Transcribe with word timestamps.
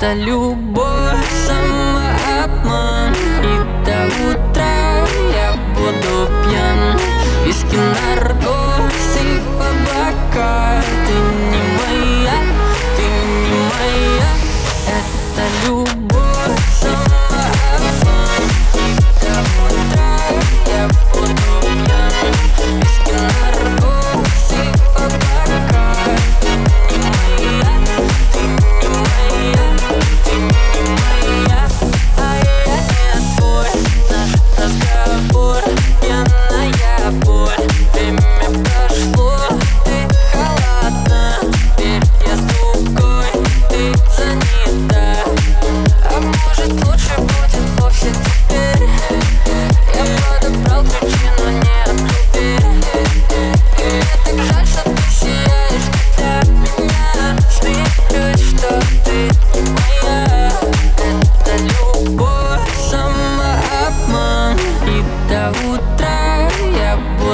это 0.00 0.14
любовь, 0.14 1.28
самообман. 1.46 3.29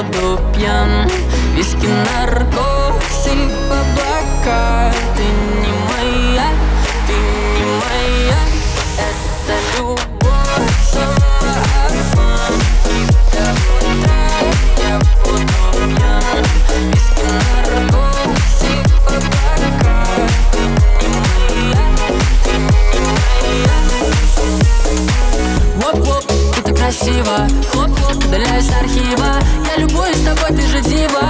буду 0.03 0.39
пьян 0.53 1.09
Виски, 1.55 1.87
наркотик, 1.87 3.01
сильфа, 3.23 3.79
красиво. 26.87 27.47
Хлоп-хлоп, 27.71 28.25
удаляй 28.25 28.61
с 28.61 28.69
архива. 28.71 29.41
Я 29.67 29.83
любуюсь 29.83 30.21
тобой, 30.23 30.57
ты 30.57 30.65
же 30.67 30.81
дива. 30.81 31.21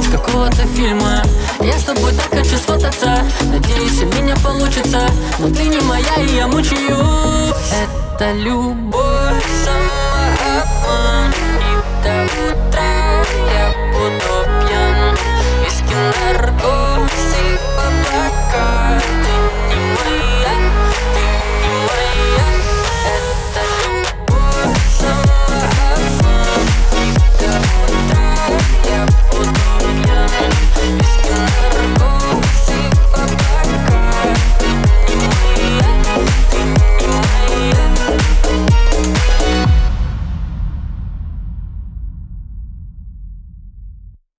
С 0.00 0.08
какого-то 0.10 0.64
фильма. 0.76 1.22
Я 1.60 1.76
с 1.76 1.82
тобой 1.82 2.12
так 2.12 2.38
хочу 2.38 2.56
сфотаться. 2.56 3.18
Надеюсь, 3.42 4.02
у 4.02 4.06
меня 4.06 4.36
получится. 4.44 5.00
Но 5.38 5.48
ты 5.48 5.64
не 5.64 5.80
моя, 5.80 6.14
и 6.18 6.36
я 6.36 6.46
мучаюсь. 6.46 7.54
Это 7.72 8.32
любовь, 8.32 9.44
самообман. 9.64 11.32
И 11.32 12.04
так 12.04 12.30
будто 12.36 12.75